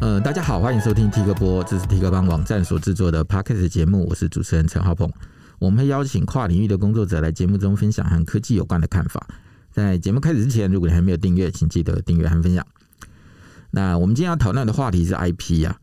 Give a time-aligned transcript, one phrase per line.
[0.00, 5.10] 呃，大家好，欢迎收听 T 哥播，这是 T 哥帮网站所制作的 Podcast 节目，我是主持人陈浩鹏。
[5.58, 9.26] 我们会邀请跨领域的工作者来节目中分享和科技有关的看法。
[9.70, 12.66] 在节目开始之前，如果你还没有订阅，请记得订阅和分享。
[13.70, 15.78] 那我们今天要讨论的话题是 IP 啊，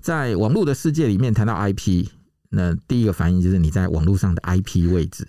[0.00, 2.06] 在网络的世界里面谈到 IP，
[2.48, 5.26] 那第一个反应就是你在网络上的 IP 位置。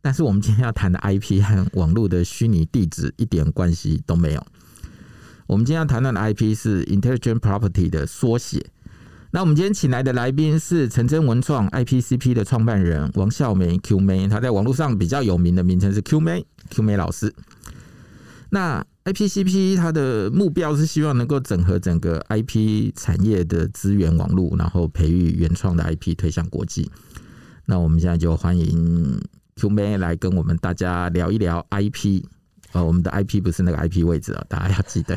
[0.00, 4.46] 但是我们今天要谈的 IP 和网络的虚拟地址一点关系都没有。
[5.48, 8.66] 我们今天要谈论的 IP 是 Intelligent Property 的缩写。
[9.30, 17.34] 那我们今天请来的来宾是陈真文创 IPCP 的创办人王孝梅 Q 妹，他在网络上比较有名的名称是 Q 妹 Q 妹老师。
[18.50, 26.90] 那 IPCP 它的目标是希望能够整合整个 IP 产业的资源网络，然后培育原创的 IP 推向国际。
[27.64, 29.18] 那我们现在就欢迎
[29.56, 32.22] Q 妹来跟我们大家聊一聊 IP。
[32.72, 35.16] 啊，我们的 IP 不是那个 IP 位置啊，大家要记得。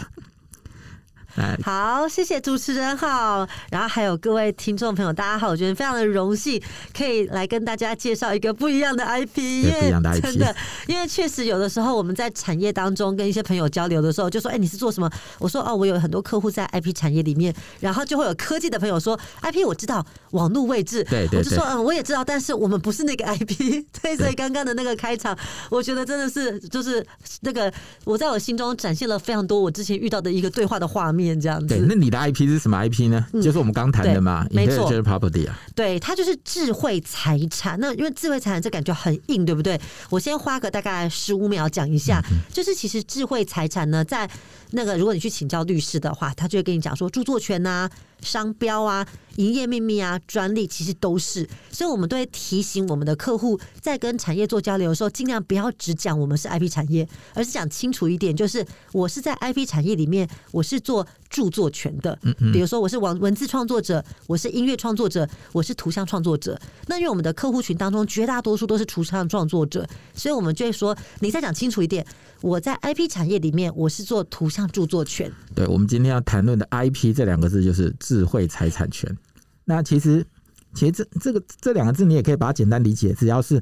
[1.64, 6.62] 好，谢谢主持人好，然后还有各位听众朋友，大家好，我觉得非常的荣幸
[6.96, 10.56] 可以来跟大家介绍一个不一样的 IP，因为真的，
[10.88, 15.10] 因为确实有的时候我们在产业当中跟一些朋友交流的时候，就说，哎，你是做什么？
[15.40, 25.38] 我说，哦，我有很多客户在 IP 产业里面，然后就会有科技的朋友说，IP 我知道，网络位置，对对，对，我就说，嗯，我也知道，但是我们不是那个 IP，对，所以刚刚的那个开场，
[25.70, 27.06] 我觉得真的是就是
[27.40, 27.72] 那个
[28.04, 31.21] 我在我心中展现了非常多我之前遇到的一个对话的画面。
[31.40, 33.26] 这样子，对，那你的 IP 是什么 IP 呢？
[33.34, 37.80] 嗯、就是我们刚谈的嘛，没错，Property 啊，对，它就是智慧财产。
[37.80, 39.80] 那因为智慧财产这感觉很硬，对不对？
[40.10, 44.30] 我先花个大概十五秒讲一下，嗯、就是其实智慧财产呢，在
[44.72, 47.90] 那个如果你去请教律师的话，他就会跟你讲说，著作权啊。
[48.22, 49.06] 商标啊、
[49.38, 62.16] 营业秘密啊、专利，其实都是，所以我们都会提醒我们的客户，在跟产业做交流的时候，尽量不要只讲我们是 IP 产业，而是讲清楚一点，就是我是在 IP 产业里面，我是做著作权的。
[62.22, 66.60] 嗯嗯，比如说我是文文字创作者，我是音乐创作者，我是图像创作者。
[66.86, 72.06] 那因为我们的客户群当中绝大多数都是图像创作者，所以我们就会说，你再讲清楚一点，
[72.42, 75.32] 我在 IP 产业里面，我是做图像著作权。
[75.56, 77.96] 对，我们今天要谈论的 IP 这两个字就是。
[78.12, 79.16] 智慧财产权，
[79.64, 80.26] 那其实，
[80.74, 83.62] 其实这这个这两个字，你也可以把它简单理解，只要是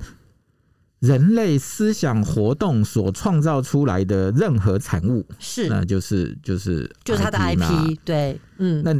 [1.00, 8.94] 人类思想活动所创造出来的任何产物，是，那就是就是就是它的 IP，对，嗯，那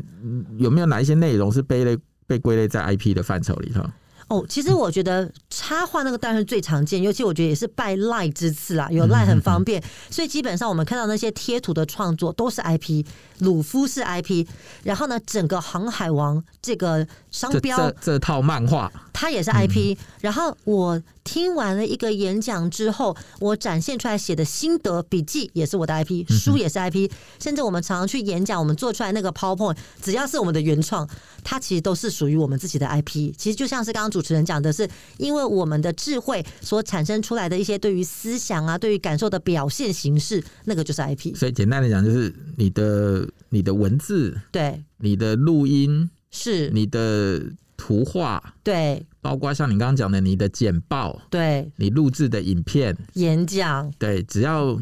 [0.58, 3.84] 有没有哪一些内容是被类被归类在 IP 的范畴里头？
[4.30, 13.04] 哦，其实我觉得插画那个当然是最常见，尤其我觉得也是拜赖之赐啦，有赖 很方便，所以基本上我们看到那些贴图的创作都是 IP，
[13.40, 14.48] 鲁夫是 IP，
[14.84, 18.90] 然后呢，整个航海王这个商标这，这套漫画。
[19.12, 21.02] 它也是 IP，然后我。
[21.24, 27.10] 听完了一个演讲之后，我展现出来写的心得笔记也是我的 IP，书也是 IP，
[27.40, 31.08] 甚至我们常常去演讲，我们做出来那个 PowerPoint，只要是我们的原创，
[31.44, 33.34] 它其实都是属于我们自己的 IP。
[33.38, 41.36] 其实就像是刚刚主持人讲的是，因为我们的智慧所产生出来的一些对于思想啊、对于感受的表现形式，那个就是 IP。
[41.36, 47.44] 所以简单的讲，就是你的你的文字，对，你的录音是你的
[47.78, 49.06] 图画，对。
[49.22, 54.80] 包括像你刚刚讲的，你的简报，对，你录制的影片、演讲，对，只要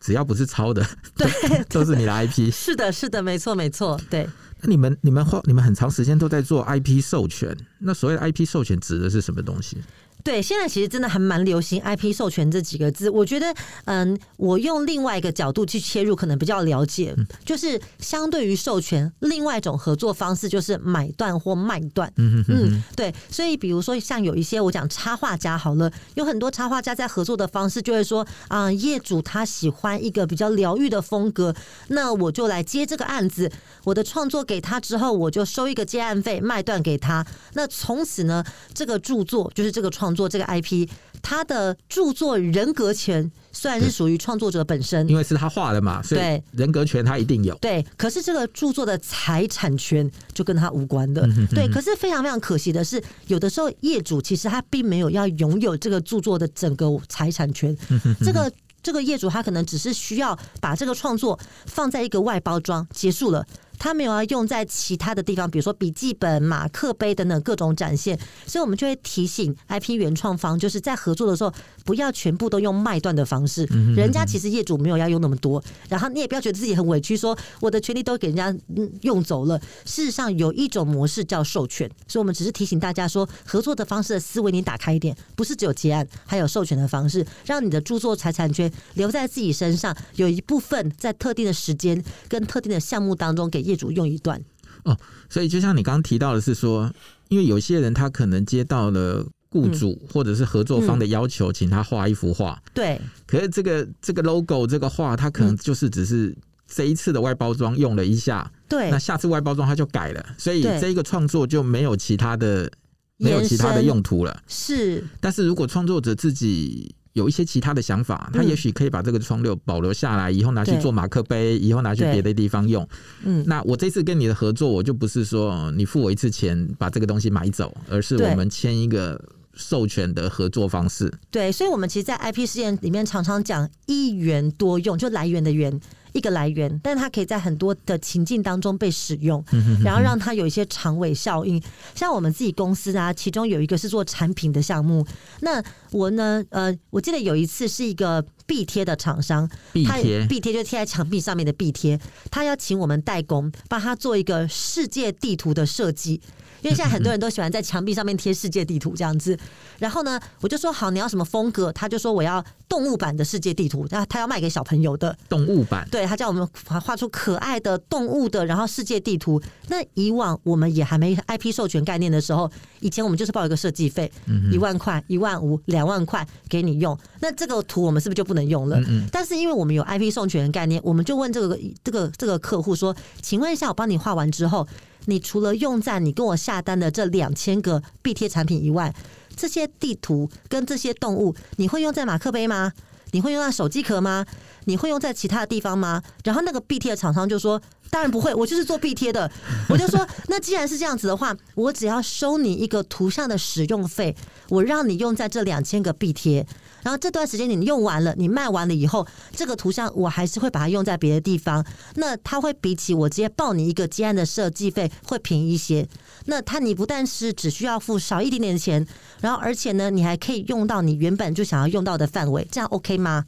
[0.00, 0.84] 只要不是抄的，
[1.16, 1.30] 对，
[1.68, 2.50] 都是你的 IP。
[2.52, 4.28] 是的，是的，没错，没错，对。
[4.60, 9.76] 那你们、你们花、你们很长时间都在做 IP 授权，那所谓的 IP 授权指的是什么东西？
[10.24, 13.10] 对，现在其实真的还蛮流行 IP 授权这几个字。
[13.10, 13.52] 我觉得，
[13.86, 17.12] 嗯，我用另外一个角度去切入，可能比较了解。
[17.44, 22.12] 就是相对于授权，另外一种合作方式就是买断或卖断。
[22.16, 23.12] 嗯嗯，对。
[23.28, 31.52] 所以，比如说像有一些我讲插画家好了，有很多插画家在合作的方式，就会说啊，业主他喜欢一个比较疗愈的风格，
[31.88, 33.50] 那我就来接这个案子。
[33.82, 37.26] 我的创作给他之后，我就收一个接案费，卖断给他。
[37.54, 40.11] 那从此呢，这个著作就是这个创。
[40.14, 40.88] 做这个 IP，
[41.20, 47.54] 他的著作人格权虽然是属于创作者本身，因为是他画的嘛，所以人格权他一定有。
[47.56, 51.28] 对，可是这个著作的财产权就跟他无关的。
[51.50, 57.76] 对，可是非常非常可惜的是，有的时候业主其实他并没有要拥有这个著作的整个财产权。
[58.24, 58.50] 这个
[58.82, 63.46] 这个业主他可能只是需要把这个创作放在一个外包装结束了。
[63.82, 71.52] 他没有要用在其他的地方，比如说笔记本、马克杯等等各种展现，所以我们就会提醒 IP 原创方，就是在合作的时候
[71.84, 73.64] 不要全部都用卖断的方式。
[73.96, 78.54] 人家其实业主没有要用那么多，然后你也不要觉得自己很委屈，说我的权利都给人家
[79.00, 79.58] 用走了。
[79.84, 94.38] 事实上有一种模式叫授权，所以我们只是提醒大家说，合作的方式的思维你打开一点，不是只有结案，还有授权的方式，让你的著作财产权留在自己身上，有一部分在特定的时间跟特定的项目当中给业业主用一段。
[94.84, 94.96] 哦，
[95.28, 96.92] 所以就像你刚刚提到的是说，
[97.28, 102.60] 因为有些人他可能接到了雇主或者是合作方的要求，请他画一幅画。
[102.74, 103.00] 对。
[103.26, 106.36] 可是这个这个 logo 这个画，他可能就是只是
[106.66, 108.50] 这一次的外包装用了一下。
[108.68, 108.90] 对。
[108.90, 112.70] 那下次外包装他就改了，所以这一个创作就没有其他的
[113.18, 114.42] 没有其他的用途了。
[114.48, 115.04] 是。
[115.20, 122.86] 但是如果创作者自己有一些其他的想法，他也许可以把这个窗六保留下来，以后拿去做马克杯，以后拿去别的地方用。
[123.24, 129.22] 嗯，那我这次跟你的合作，我就不是说你付我一次钱把这个东西买走，而是我们签一个
[129.54, 131.12] 授权的合作方式。
[131.30, 135.78] 对，所以，我们其实，在 IP 事件里面常常讲一元多用，就来源的源。
[136.12, 139.42] 一个来源，但它可以在很多的情境当中被使用，
[139.82, 141.62] 然后让它有一些长尾效应。
[141.94, 145.06] 像我们自己公司啊，其中有一个是做产品的项目。
[145.40, 151.98] 那我呢，呃，我记得有一次是一个壁贴的厂商，壁贴，壁贴就贴在墙壁上面的壁贴，
[152.30, 156.20] 他要请我们代工，帮他做一个世界地图的设计。
[156.62, 159.36] 因为现在很多人都喜欢在墙壁上面贴世界地图这样子，
[159.80, 161.72] 然后呢，我就说好，你要什么风格？
[161.72, 165.88] 他就说我要动物版的世界地图，他他要卖给小朋友的动物版。
[165.90, 169.40] 对，他叫我们画出可爱的动物的，然后世界地图。
[169.68, 172.50] 那以往我们也还没 IP 授权概念的时候，
[172.80, 174.10] 以前我们就是报一个设计费，
[174.50, 176.98] 一万块、一万五、两万块给你用。
[177.20, 178.80] 那这个图我们是不是就不能用了？
[179.10, 184.66] 但是因为我们有 IP 授权概念，我们就问这个这个这个客户说，请问一下，我帮你画完之后。
[185.06, 188.94] 你除了用在你跟我下单的这两千个壁贴产品以外，
[189.34, 192.72] 这些地图跟这些动物，你会用在马克杯吗？
[193.12, 194.26] 你会用在手机壳吗？
[194.64, 196.02] 你会用在其他的地方吗？
[196.24, 197.60] 然后那个 B 贴的厂商就说
[197.90, 199.28] ：“当然不会，我就是做壁贴的。
[199.68, 204.14] ”我就说：“那既然是这样子的话，我只要收你一个图像的使用费，
[204.48, 206.46] 我让你用在这两千个壁贴。”
[206.82, 209.06] 然后这段时间你用完了，你卖完了以后，
[209.36, 211.64] 这个图像我还是会把它用在别的地方。
[211.96, 215.86] 那它会比起我直接报你一个接案的设计费会便宜一些。
[216.26, 218.86] 那他你不但是只需要付少一点点钱，
[219.20, 223.24] 然后而且呢，你还可以用到你原本就想要用到的范围，这样 OK 吗？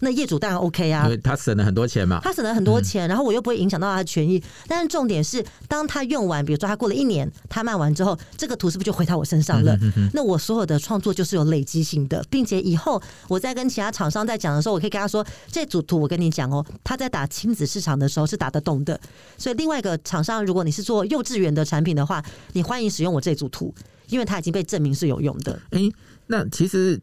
[0.00, 2.20] 那业主当然 OK 啊，因为他省了很多钱嘛。
[2.22, 4.42] 他省了很多钱，然后我又不会影响到他的权益。
[4.66, 9.76] 但是重点是，当他用完，比如说他过了一年，他卖完之后，这个图是不是就回到我身上了？
[10.12, 18.98] 那我所有的创作就是有累积性的，并且以后我在跟其他厂商在讲的时候，我可以跟他说，这组图我跟你讲哦，他在打亲子市场的时候是打得动的。
[19.36, 22.22] 所以另外一个厂商，如果你是做幼稚园的产品的话，
[22.52, 23.74] 你欢迎使用我这组图，
[24.08, 25.60] 因为它已经被证明是有用的。
[25.70, 25.80] 哎，
[26.26, 27.00] 那其实。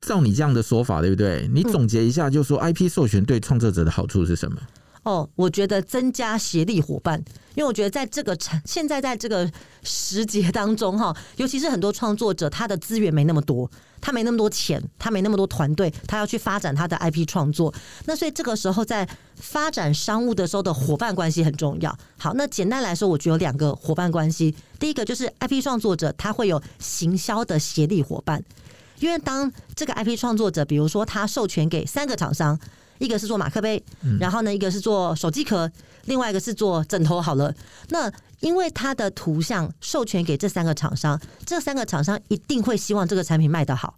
[0.00, 1.48] 照你这样的说法，对不对？
[1.52, 4.58] 你总结一下，就是说 IP 授权对创作者的好处是什么？
[4.60, 4.68] 嗯。
[5.04, 7.18] 哦，我觉得增加协力伙伴，
[7.54, 9.50] 因为我觉得在这个产现在在这个
[9.82, 13.70] 时节当中，哈，尤其是很多创作者，他的资源没那么多，
[14.02, 17.72] 他没那么多钱，他没那么多团队，他要去发展他的 IP 创作。
[18.04, 21.96] 那所以这个时候在发展商务的时候的伙伴关系很重要。
[22.18, 24.54] 好，那简单来说，我觉得有两个伙伴关系。
[24.78, 28.44] 第一个就是 IP 创作者，他会有行销的协力伙伴。
[29.00, 32.58] 因为当这个 IP 创作者，比如说他授权给三个厂商，
[32.98, 33.82] 一个是做马克杯，
[34.18, 35.70] 然后呢，一个是做手机壳，
[36.06, 37.20] 另外一个是做枕头。
[37.20, 37.54] 好了，
[37.90, 38.10] 那
[38.40, 43.94] 因为他的图像授权给这三个厂商，这三个厂商一定会希望这个产品卖得好，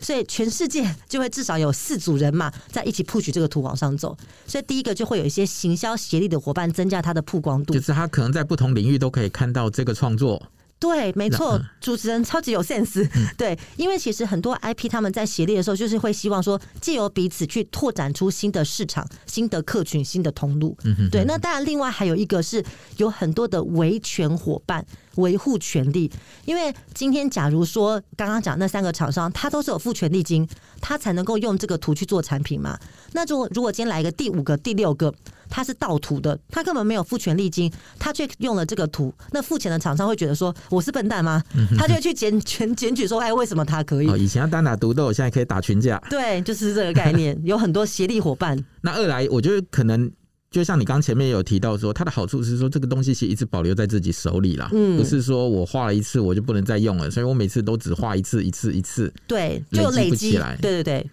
[0.00, 4.16] 所以全世界就会至少有四组人马在一起 push 这个图往上走。
[4.46, 10.42] 所以第一个就会有一些行销协力的伙伴，增加它的曝光度，就是他可能在不同领域都可以看到这个创作。
[10.80, 13.06] 对，没错，主持人超级有 sense。
[13.36, 20.74] 对，因为其实很多 IP 他们在协力的时候，就是会希望说，借由彼此去拓展出新的市场、新的客群、新的通路。
[21.12, 22.64] 对，那当然，另外还有一个是
[22.96, 24.84] 有很多的维权伙伴。
[25.16, 26.10] 维护权利，
[26.44, 30.48] 因为今天假如说刚刚讲那三个厂商，他都是有付权利金，
[30.80, 32.78] 他才能够用这个图去做产品嘛。
[33.12, 35.12] 那如果如果今天来一个第五个、第六个，
[35.50, 41.42] 他是盗图的，他根本没有付权利金，他却用了这个图，那付钱的厂商会觉得说我是笨蛋吗？
[41.76, 44.22] 他就会去检 检检举说，哎，为什么他可以？
[44.22, 46.00] 以前要单打独斗，现在可以打群架。
[46.08, 48.56] 对，就是这个概念， 有很多协力伙伴。
[48.80, 50.10] 那二来，我觉得可能。
[50.50, 61.10] 就像你刚前面有提到说，它的好处是说这个东西其实一直保留在自己手里啦，嗯，不是说我画了一次我就不能再用了，所以我每次都只画一次，一次，一次，对，就累积起来，对对对，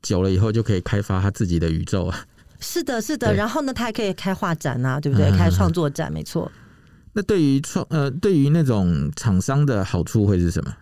[0.00, 2.24] 久了以后就可以开发他自己的宇宙啊。
[2.60, 5.30] 是的，是的，然后呢，他还可以开画展啊，对不对？
[5.36, 6.50] 开创作展，没错。
[7.14, 10.72] 那对于创呃，对于那种厂商的好处会是什么？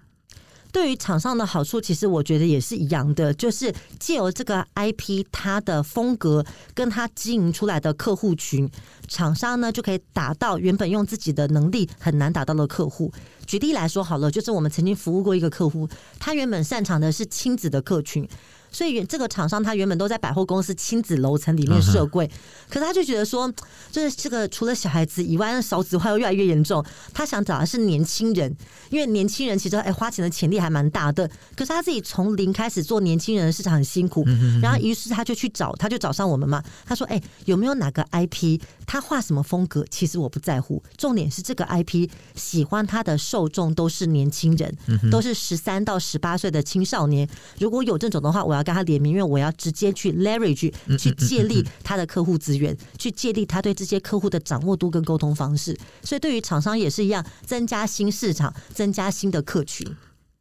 [0.70, 6.44] 对于厂商的好处，其实我觉得也是一样的，就是借由这个 IP，它的风格
[6.75, 8.70] 跟它经营出来的客户群，
[9.06, 13.11] 厂商呢就可以达到原本用自己的能力很难达到的客户。
[13.47, 18.28] 举例来说好了，就是我们曾经服务过一个客户，他原本擅长的是亲子的客群。
[18.70, 22.30] 所以这个厂商他原本都在百货公司亲子楼层里面设柜，嗯、
[22.68, 23.52] 可是他就觉得说，
[23.90, 28.54] 就是这个除了小孩子以外，少子化又越来越严重，他想找的是年轻人，
[28.90, 34.25] 因为年轻人其实哎花钱的潜力还蛮大的，可是他自己从零开始做年轻人的市场很辛苦，
[34.62, 44.76] 然后于是他就去找，他就找上我们嘛，他说哎有没有哪个 IP，他画什么风格，其实我不在乎，重点是这个 IP 喜欢他的受众都是年轻人，
[45.10, 55.77] 都是十三到十八岁的青少年，如果有这种的话，我要跟他联名，因为我要直接去 leverage 去借力他的客户资源，去借力他对这些客户的掌握度跟沟通方式。
[56.03, 59.87] 所以对于厂商也是一样，增加新市场，增加新的客群。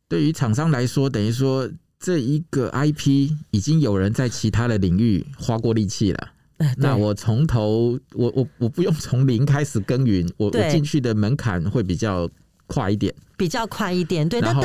[0.10, 1.70] 对于厂商来说，等于说
[2.00, 6.30] 这一个 IP 已经有人在其他的领域花过力气了。
[6.78, 12.28] 那我从头，我我我不用从零开始耕耘，我我进去的门槛会比较
[12.68, 14.28] 快一点，比较快一点。
[14.30, 14.62] 对，然后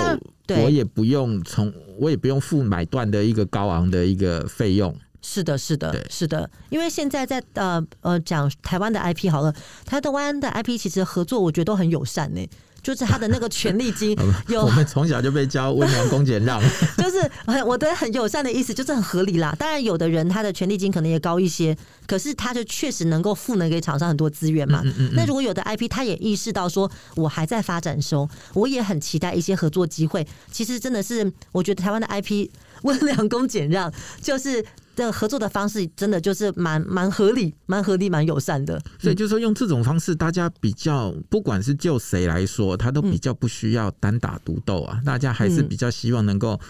[0.63, 4.95] 我也不用从，我也不用付买断的一个高昂的一个费用。
[5.25, 6.51] 是的，是的，是的。
[6.69, 9.55] 因为现在在呃呃讲台湾的 IP 好了，
[9.85, 12.45] 台湾的 IP 其实合作我觉得都很友善呢。
[12.83, 14.17] 就是他的那个权利金
[14.49, 16.61] 有，我们从小就被教温良恭俭让，
[16.99, 17.31] 就是
[17.65, 19.55] 我的很友善的意思，就是很合理啦。
[19.59, 24.83] 当然，有的人他的权利金可能也高一些，可是他就确实能够赋能给厂商很多资源嘛。
[25.13, 30.27] 那如果有的 IP 他也意识到说，我还在发展中，我也很期待一些合作机会。
[30.51, 32.49] 其实真的是，我觉得台湾的 IP
[32.83, 34.65] 温良恭俭让，就是。
[34.95, 38.81] 这个合作的方式真的就是蛮蛮合理、蛮合理、蛮友善的。
[38.99, 45.01] 所以就是说，用这种方式，大家比较不管是就谁来说，他都比较不需要单打独斗啊。
[45.05, 46.61] 大家还是比较希望能够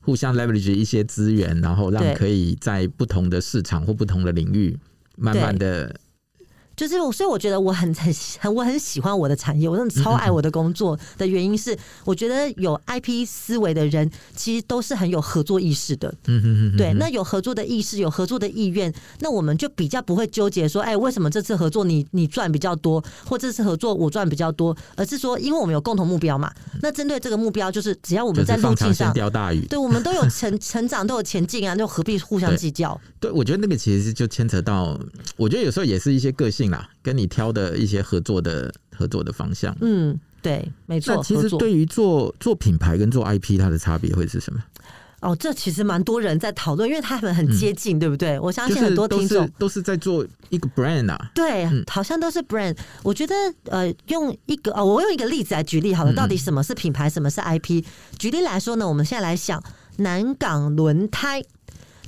[0.00, 4.78] 互相 leverage 一些资源，然后让可以在不同的市场或不同的领域
[5.16, 5.94] 慢慢的。
[6.76, 16.12] 就是我，所以我觉得我很很很我很喜欢我的产业，我真的超爱我的工作的原因是，我觉得有 IP 思维的人其实都是很有合作意识的。
[16.26, 16.76] 嗯嗯嗯。
[16.76, 26.52] 对，那有合作的意识，有合作的意愿，那我们就比较不会纠结说，哎，为什么这次合作你你赚比较多，或这次合作我赚比较多，而是说，因为我们有共同目标嘛。
[26.82, 33.00] 那针对这个目标，就是只要我们在路径上钓大鱼，对，我们都有成成长，都有前进啊，就何必互相计较？
[33.20, 34.98] 对，我觉得那个其实就牵扯到，
[35.36, 39.76] 我觉得有时候也是一些个性啦，跟你挑的一些合作的合作的方向。
[39.80, 41.14] 嗯，对，没错。
[41.16, 44.62] 那其实对于做做品牌跟做 IP，它的差别会是什么？
[45.20, 48.38] 哦，这其实蛮多人在讨论，因为他们很接近，嗯、对不对？
[48.38, 51.30] 我相信很多听众都，都是在做一个 brand 啊。
[51.34, 52.76] 对，嗯、好像都是 brand。
[53.02, 57.82] 我觉得呃，用一个哦，我用一个例子来举例好了，到底什么是品牌，什么是 IP？
[57.82, 57.84] 嗯、
[58.18, 59.62] 举例来说呢，我们现在来想
[59.96, 61.42] 南港轮胎。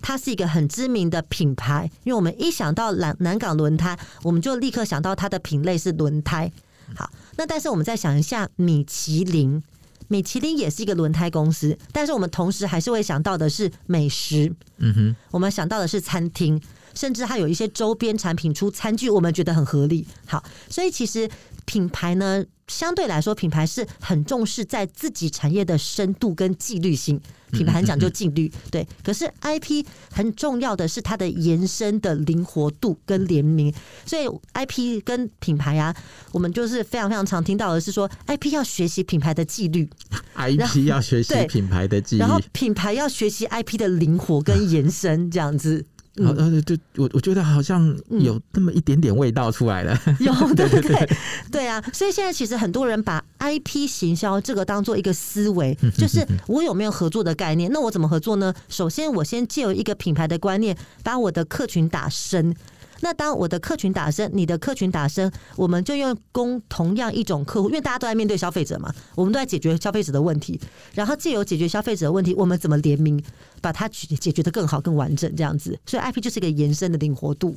[0.07, 6.49] 它是一个很知名的品牌，因为我们一想到南南港轮胎，我们就立刻想到它的品类是轮胎。
[6.95, 9.61] 好，那但是我们再想一下米其林，
[10.07, 14.55] 米其林也是一个轮胎公司，但是我们同时还是会想到的是美食。
[14.77, 16.63] 嗯哼，我们想到的是餐厅，
[16.95, 20.07] 甚至它有一些周边产品出餐具，我们觉得很合理。
[20.25, 21.29] 好，所以其实
[21.67, 27.21] 品牌呢，相对来说，品牌是很重视在自己产业的深度跟纪律性。
[27.53, 28.87] 品牌很讲究纪律， 对。
[29.05, 33.73] 可是 IP 很重要的是它的延伸的灵活度跟联名，
[34.05, 35.95] 所以 IP 跟品牌啊，
[36.33, 39.89] 我们就是非常非常常听到的是说，IP 要学习品牌的纪律
[40.35, 45.87] ，IP 要学习品牌的纪律，然后品牌要学习 IP 的灵活跟延伸这样子。
[46.25, 51.09] 好，呃，就，我我觉得好像有那么一点点味道出来了， 嗯、有 对对对，
[51.51, 57.71] 对啊，所以现在其实很多人把 IP 行销这个当做一个思维，就是我有没有合作的概念？
[57.73, 58.55] 那我怎么合作呢？
[58.69, 62.55] 首先，我先借由一个品牌的观念，把我的客群打深。
[63.01, 70.61] 那当我的客群打深，你的客群打深，我们就用供同样一种客户，因为大家都在面对消费者嘛，我们都在解决消费者的问题，
[70.95, 73.23] 然后借由解决消费者的问题，我们怎么联名，
[73.61, 75.79] 把它解解决的更好、更完整，这样子。
[75.87, 77.57] 所以 IP 就是一个延伸的灵活度。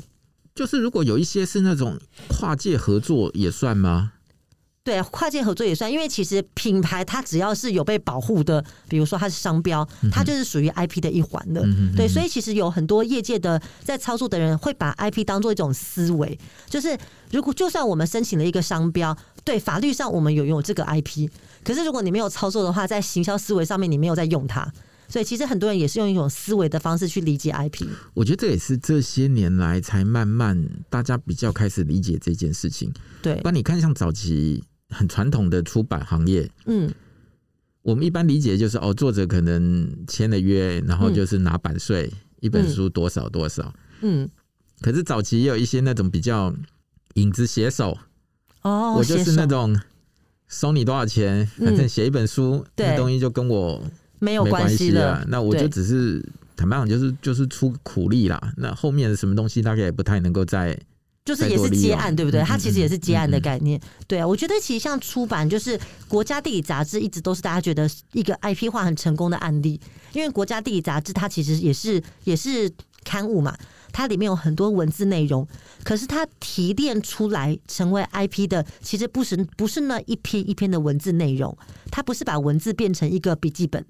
[0.56, 4.12] 就是如果有一些是那种跨界合作，也算吗？
[4.82, 11.62] 对，跨界合作也算，因为其实品牌它只要是有被保护的，比如说它是商标，它就是属于 IP 的一环的。
[11.64, 16.98] 嗯、对，所以其实有很多业界的在操作的人会把 IP 当做一种思维，就是
[17.30, 21.30] 如果就算我们申请了一个商标，对法律上我们有拥有这个 IP，
[21.64, 24.72] 可是如果你没有操作的话，在行销思维上面你没有在用它，
[25.10, 27.86] 所以其实很多人也是用一种思维的方式去理解 IP。
[28.14, 32.94] 我觉得这也是这些年来才慢慢大家比较开始理解这件事情。
[33.22, 34.64] 对，那你看像早期。
[34.92, 36.92] 很传统的出版行业，嗯，
[37.84, 44.28] 我们一般理解就是哦，作者可能签了约，然后就是拿版税，嗯、一本书多少多少，嗯。
[44.82, 46.52] 可是早期也有一些那种比较
[47.14, 47.96] 影子写手，
[48.64, 49.80] 哦，我就是那种
[50.48, 53.84] 收你多少钱，反正写一本书，那东西就跟我
[54.20, 55.26] 没有关系了。
[55.28, 56.24] 那我就只是
[56.56, 58.54] 坦白讲就是就是出苦力啦。
[58.58, 60.80] 那后面的什么东西大概也不太能够再。
[61.26, 62.42] 就是也是接案，对不对？
[62.42, 63.80] 它其实也是接案的概念。
[64.08, 69.80] 对啊，我觉得其实像出版，就是国家地理杂志一直都是大家觉得一个 IP 化很成功的案例。
[70.14, 72.72] 因为国家地理杂志它其实也是也是
[73.04, 73.56] 刊物嘛，
[73.92, 75.48] 它里面有很多文字内容，
[75.84, 81.56] 可是它提炼出来成为 IP 的，其实不是不是那一篇一篇的文字内容，
[81.92, 83.86] 它不是把文字变成一个笔记本，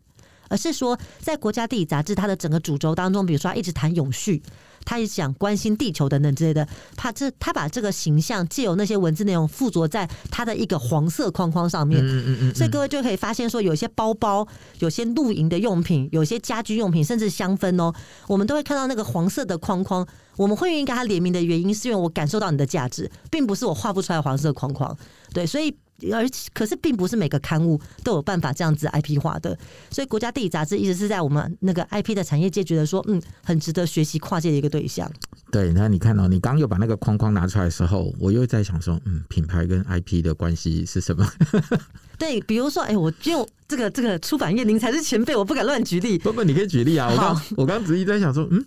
[0.50, 4.44] 而是说在国家地理杂志它的整个主轴当中，比如说他一直谈永续。
[4.86, 6.65] 他也想关心地球等等之类的，
[6.96, 14.48] 怕这他把这个形象借由那些文字内容附着在他的一个黄色框框上面，嗯嗯嗯，所以各位就可以发现说，有些包包、
[14.79, 17.94] 有些露营的用品、有些家居用品，甚至香氛哦，
[18.25, 20.08] 我们都会看到那个黄色的框框。
[20.38, 24.98] 我们会愿意跟他联名的原因，是因为我感受到你的价值，并不是我画不出来黄色框框。
[25.34, 25.75] 对，所以。
[26.13, 29.58] 而可是，并不是每个刊物都有办法这样子 IP 化的，
[29.89, 35.12] 所以国家地理杂志一直是在我们那个 IP 的产业界觉得说，嗯，很值得学习跨界的一个对象。
[35.51, 41.27] 对，那你看到、喔、你刚又把那个框框拿出来的时候，我又在想说，嗯，品牌跟 IP 的关系是什么？
[42.18, 46.18] 对，比如说，哎、欸，我就这个这个出版业，您才是前辈，我不敢乱举例。
[46.18, 47.10] 不不，你可以举例啊。
[47.10, 48.63] 我刚我刚只是在想说，嗯，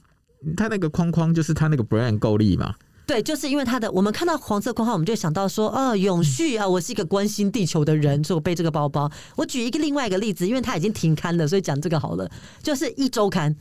[0.56, 2.74] 他那个框框就是他那个 brand 够力嘛。
[3.12, 9.06] 对，就是因为他的，我们看到黄色框号，我们就想到说，哦，永续啊，我是一个关心地球的人，所以我背这个包包。
[9.36, 12.26] 我举一个另外一个例子，因为他已经停刊了，所以讲这个好了，
[12.62, 13.54] 就是一周刊，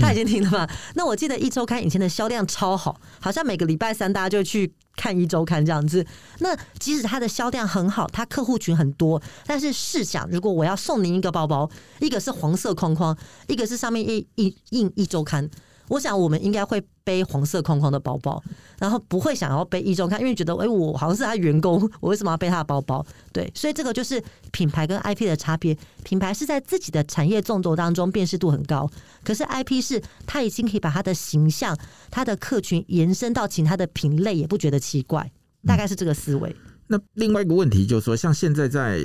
[0.00, 0.68] 他已经停了嘛。
[0.96, 6.04] 那我记得一周刊以前的销量超好，好像每个礼拜三大家就去看一周刊这样子。
[6.40, 11.70] 那即使它的销量很好，它客户群很多，但是试想，如果我要送您一个包包，
[12.00, 15.48] 一个是黄色框框，一个是上面印印印一周刊。
[15.88, 18.42] 我想，我们应该会背黄色框框的包包，
[18.78, 23.04] 然后不会想要背一中看，因为觉得，哎，我好像是他员工，我为什么要背他的包包？
[23.32, 25.76] 对，所以这个就是品牌跟 IP 的差别。
[26.02, 28.90] 品牌是在自己的产业纵轴当中辨识度很高，
[29.22, 31.76] 可是 IP 是他已经可以把他的形象、
[32.10, 35.30] 他的客群延伸到其他的品类，也不觉得奇怪，
[35.64, 36.54] 大概是这个思维。
[36.88, 39.00] 那另外一个问题就是说，像现在在，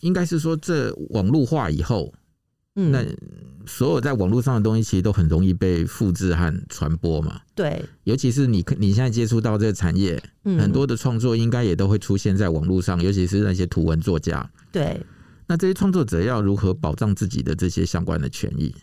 [0.00, 2.12] 应该是说这网络化以后。
[2.74, 3.04] 嗯，那
[3.66, 7.40] 所有在网络上的东西其实都很容易被复制和传播嘛。
[7.54, 14.50] 对，尤其是你你现在接触到这个产业，很多的创作应该也都会出现在网络上，尤其是那些图文作家。
[14.72, 15.00] 对，
[15.46, 18.74] 那这些创作者要如何保障自己的这些相关的权益？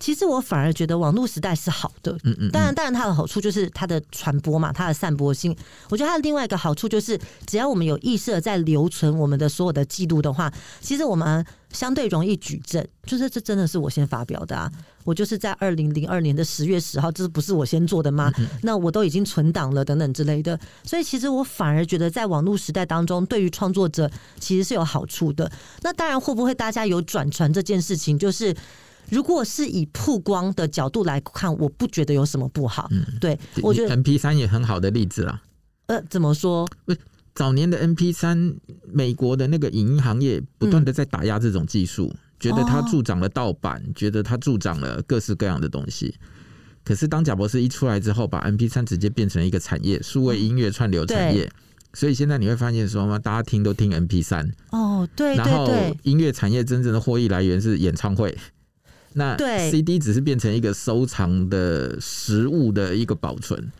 [0.00, 5.54] 其实我反而觉得网络时代是好的，嗯嗯，当然，当然它的好处就是它的传播嘛，它的散播性。
[5.90, 12.84] 我觉得它的另外一个好处就是，只要我们有意识的在留存我们的所有的记录的话，其实我们相对容易举证。
[13.04, 14.70] 就是这真的是我先发表的啊，
[15.04, 18.32] 我就是在二零零二年的十月十号，这不是我先做的吗？
[18.62, 20.58] 那我都已经存档了，等等之类的。
[20.82, 25.50] 所以其实我反而觉得，在网络时代当中，对于创作者其实是有好处的。
[25.82, 28.56] 那当然，会不会大家有转传这件事情，就是。
[29.10, 32.88] 如果是以曝光的角度来看，我不觉得有什么不好。
[32.90, 35.42] 嗯，对，我觉得 MP 三也很好的例子啦。
[35.86, 36.68] 呃，怎么说？
[37.34, 38.54] 早年的 MP 三，
[38.92, 46.14] 美国的那个影音行业不断的在打压这种技术，嗯，觉得它助长了盗版，哦，觉得它助长了各式各样的东西。
[46.84, 51.50] 可是当贾博士一出来之后，把 MP 三直接变成一个产业，数位音乐串流产业。
[51.92, 54.48] 所以现在你会发现说嘛，大家听都听 MP 三。
[54.70, 58.36] 哦，对，对，对，然后音乐产业真正的获益来源是演唱会。
[59.12, 59.36] 那
[59.70, 63.70] CD 只是变成一个收藏的实物的一个保存，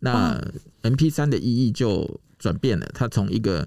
[0.00, 0.40] 那
[0.82, 3.66] MP 三的意义就转变了，它从一个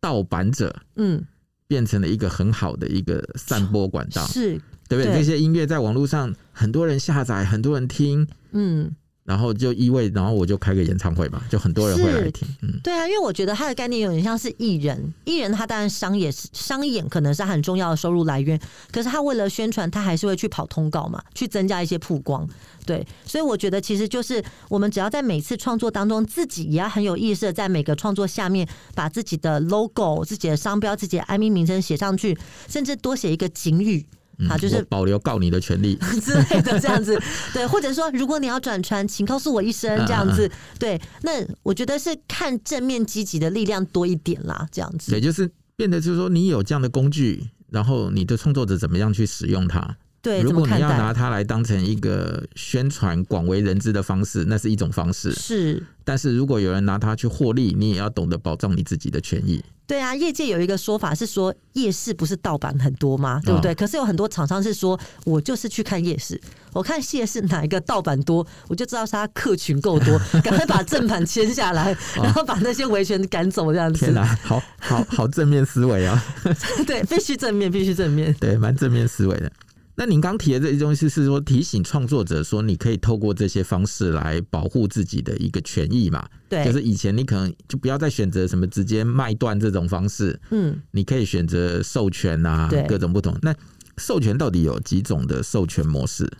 [0.00, 1.22] 盗版者，嗯，
[1.66, 5.14] 变成了一个很好的一个散播管道，是，对不对？
[5.14, 8.94] 这些音乐在网络上很多人下载，很多人听，嗯。
[9.24, 12.46] 然后就意味，然后我就开个演唱会嘛，就很多人会来听。
[12.62, 18.58] 嗯，对啊，因为我觉得他的概念有点像是艺人，艺人他当然商业商演可能是他很重要的收入来源，
[18.90, 22.48] 可是他为了宣传，他还是会去跑通告嘛，去增加一些曝光。
[22.84, 32.36] 对，所以我觉得其实就是我们只要在每次创作当中，自己也要很有意识的在每个创作下面把自己的 logo、自己的商标、自己的 IP 名称写上去，
[32.68, 34.04] 甚至多写一个警语。
[34.48, 37.20] 好，就是保留告你的权利 之类的这样子，
[37.54, 45.12] 对，或者说如果你要转传，请告诉我一声这样子，对，那我觉得是看正面积极的力量多一点啦，这样子。
[45.12, 49.96] 对，就是变得就是说你有这样的工具，然后你的创作者怎么样去使用它？
[50.22, 55.32] 对，如果你要拿它来当成一个宣传广为人知的方式，那是一种方式。
[55.32, 59.60] 是，但是如果有人拿它去获利，你也要懂得保障你自己的权益。
[59.84, 63.40] 对啊，业界有一个说法是说，夜市不是盗版很多吗？
[63.44, 63.72] 对不对？
[63.72, 66.40] 哦、可是有很多厂商是说，我就是去看夜市，
[66.72, 74.06] 我看夜市哪一个盗版多，我就知道是他客群够多， 赶快把正版签下来，然后把那些维权赶走，这样子。
[74.06, 76.24] 天哪，好好好正面思维啊！
[76.86, 79.50] 对，必须正面，必须正面，对，蛮正面思维的。
[79.94, 86.26] 那您刚提的这些东西是说提醒创作者说，你可以透过这些方式来保护自己的一个权益嘛？
[86.48, 93.36] 对，就是以前你可能就不要再选择什么直接卖断这种方式，嗯，你可以选择授权啊，各种不同。
[93.42, 93.54] 那
[93.98, 96.30] 授权到底有几种的授权模式？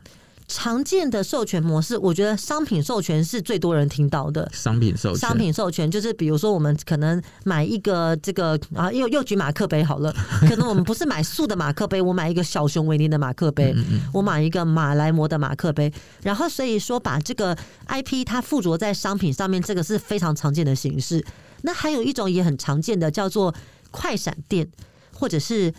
[0.54, 4.46] 常见的授权模式，我觉得商品授权是最多人听到的。
[4.52, 10.14] 商品授权，商品授权就是比如说，我们可能买一个这个啊，又又举马克杯好了，
[10.46, 13.74] 可能我们不是买素的马克杯，我买一个小熊维尼的马克杯，
[14.12, 15.90] 我买一个马来貘的马克杯，
[16.22, 17.56] 然后所以说把这个
[17.88, 21.24] IP 它附着在商品上面，这个是非常常见的形式。
[21.62, 23.54] 那还有一种也很常见的叫做
[23.90, 24.68] 快闪店，
[25.14, 25.72] 或者是。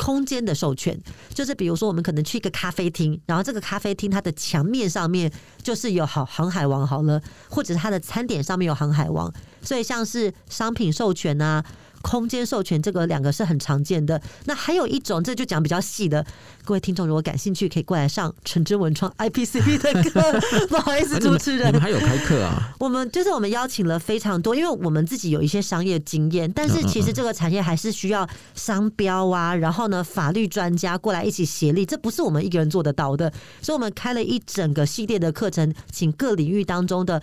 [0.00, 0.98] 空间的授权，
[1.34, 5.30] 就是比如说，我们可能去一个咖啡厅，然后这个咖啡厅它的墙面上面
[5.62, 11.62] 就是有好航海王好了，或者是它的餐点上面有航海王，所以像是商品授权啊。
[12.02, 16.24] 空间授权这个两个是很常见的，那还有一种，这就讲比较细的。
[16.64, 20.66] 各位听众如果感兴趣，可以过来上陈真文创 IPCP 的课。
[20.68, 22.74] 不好意思，主持人，你们还有开课啊？
[22.78, 37.20] 我们就是我们邀请了非常多，因为我们自己有一些商业经验，但是其实这个产业还是需要商标啊，然后呢，法律专家过来一起协力，这不是我们一个人做得到的，所以我们开了一整个系列的课程，请各领域当中的。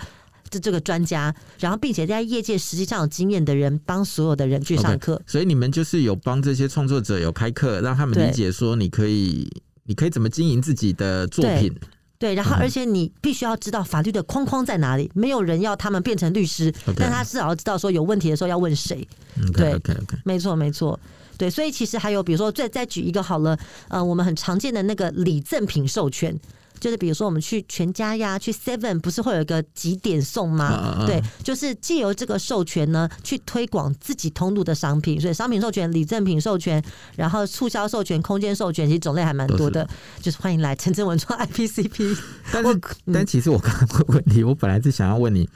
[0.50, 5.16] 这这个专家，然后并且在业界实际上有经验的人，帮所有的人去上课。
[5.16, 9.50] Okay, 所以你们就是有帮这些创作者有开课，让他们理解说，你可以，
[9.86, 11.74] 你可以怎么经营自己的作品。
[12.20, 15.12] 对，然后而且你必须要知道法律的框框在哪里。
[15.14, 19.08] 没有人要他们变成律师但他至少要知道说有问题的时候要问谁。
[19.54, 21.00] 对，OK OK，没错没错。
[21.38, 23.56] 对，所以其实还有，比如说再再举一个好了，
[23.90, 26.36] 呃，我们很常见的那个礼赠品授权。
[26.80, 30.66] 就是比如说，我们去全家呀，去 Seven，不是会有一个几点送吗？
[30.66, 35.20] 啊、对，就是借由这个授权呢，去推广自己通路的商品。
[35.20, 36.84] 所以商品授权、礼赠品授权，
[37.16, 39.88] 然后促销授权、空间授权，其实种类还蛮多的。
[40.18, 42.18] 是就是欢迎来陈真文创 IPCP。
[42.52, 42.74] 但是，
[43.06, 45.50] 嗯、但其实我刚刚问问题，我本来是想要问你。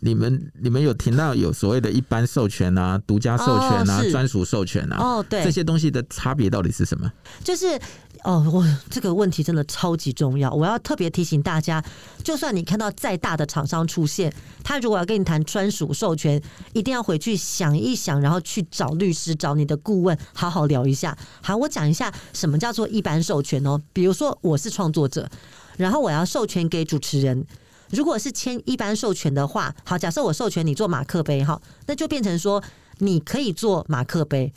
[0.00, 4.96] 你们你们有听到有所谓的一般授权啊、独家授权啊、专属、哦、授权啊？
[4.98, 7.10] 哦，对，这些东西的差别到底是什么？
[7.42, 7.78] 就是
[8.24, 11.82] 哦，我这个问题真的超级重要，我要特别提醒大家，
[12.22, 16.40] 就算你看到再大的厂商出现，他如果要跟你谈专属授权，
[16.72, 21.16] 一定要回去想一想，然后去找律师、找你的顾问，好好聊一下。
[21.42, 23.80] 好，我讲一下什么叫做一般授权哦。
[23.92, 25.28] 比如说我是创作者，
[25.76, 27.46] 然后我要授权给主持人。
[27.94, 32.62] 如果是签一般授权的话，好，假设我授权你做马克杯，哈，那就变成说
[32.98, 34.52] 你可以做马克杯，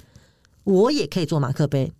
[0.63, 1.91] 我也可以做马克杯，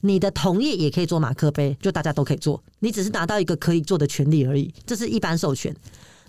[0.00, 5.74] 你的同业也可以做马克杯，就大家都可以做，你只是拿到一个可以做的权利而已，这是一般授权。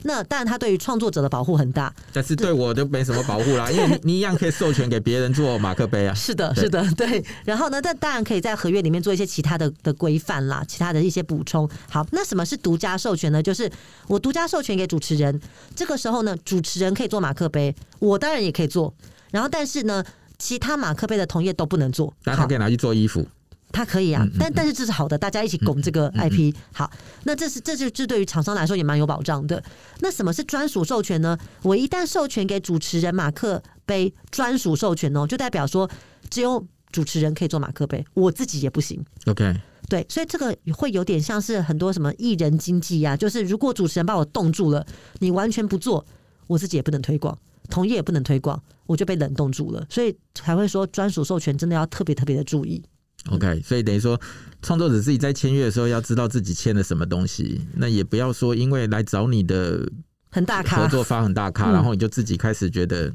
[0.03, 6.13] 那当然，他对于创作者的保护很大，但是对我就没什么保护啦，因为你你一样可以授权给别人做马克杯啊。
[6.13, 7.23] 是的，是的， 对。
[7.43, 11.69] 然后呢，但当然可以在合约里面做一些其他的的规范啦，其他的一些补充。
[11.89, 13.41] 好，那什么是独家授权呢？
[13.41, 13.69] 就是
[14.07, 15.39] 我独家授权给主持人，
[15.75, 18.93] 这个时候呢，主持人可以做马克杯，我当然也可以做。
[19.31, 20.03] 然后，但是呢，
[20.37, 22.13] 其他马克杯的同业都不能做。
[22.23, 23.25] 但他可以拿去做衣服。
[23.71, 26.55] 他可以啊，但但是这是好的，大家一起拱这个 IP。
[26.71, 26.89] 好，
[27.25, 29.61] 那这是这是这对于厂商来说也蛮有保障的。
[29.99, 31.37] 那什么是专属授权呢？
[31.61, 35.89] 我一旦授权给主持人马克杯专属授权哦，就代表说
[36.29, 39.03] 只有主持人可以做马克杯，我自己也不行。
[39.25, 39.53] OK，
[39.89, 44.85] 对，所以这个会有点像是很多什么艺人经济呀，就是如果主持人把我冻住了，
[45.19, 46.03] 你完全不做，
[46.47, 47.37] 我自己也不能推广，
[47.69, 49.85] 同业也不能推广，我就被冷冻住了。
[49.89, 52.81] 所以才会说专属授权真的要特别特别的注意。
[53.29, 54.19] OK，所以等于说，
[54.61, 59.85] 创作者自己在签约的时候要知道自己签了什么东西，那也不要说因为来找你的
[60.31, 63.13] 很大咖合作方很大咖，然后你就自己开始觉得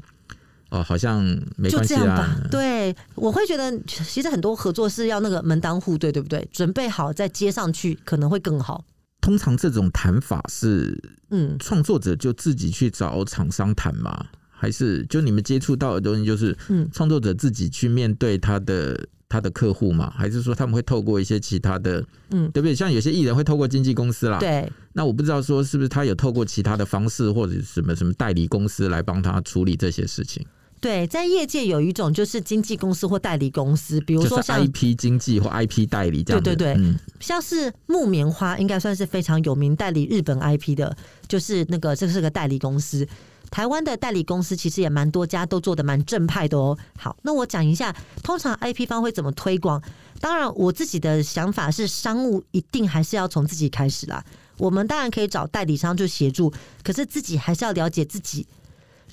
[0.69, 1.23] 哦，好像
[1.55, 2.39] 没关系啊。
[2.51, 6.47] 对，我会觉得其实很多合作是要那个门当户对，对不对？
[6.51, 8.85] 准备好再接上去可能会更好。
[9.19, 10.95] 通常这种谈法是，
[11.31, 14.27] 嗯，创作者就自己去找厂商谈吗？
[14.51, 19.07] 还是就你们接触到的东西就是，嗯，创作者自己去面对他的。
[19.33, 22.75] 他的客户嘛，还是说他们会透过一些其他的，嗯，对不对？
[22.75, 24.71] 像有些艺人会透过经纪公司啦，对。
[24.93, 30.45] 那我不知道说是不是他有透过其他的方式，或者什么什么代理公司来帮他处理这些事情。
[30.79, 36.43] 对，在业界有一种就是经纪公司或代理公司，比如说像 IP 经纪或 IP 代理这样。
[36.43, 40.95] 对对对，嗯、像是木棉花应该算是非常有名代理日本 IP 的，
[41.27, 43.07] 就是那个这是个代理公司。
[43.53, 46.75] 台湾的代理公司其实也蛮多家，都做的蛮正派的哦。
[46.97, 49.79] 好，那我讲一下，通常 IP 方会怎么推广？
[50.19, 54.25] 当然，我自己的想法是，商务一定还是要从自己开始啦。
[54.57, 56.51] 我们当然可以找代理商去协助，
[56.83, 58.47] 可是自己还是要了解自己。